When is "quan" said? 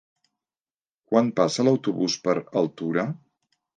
1.11-1.29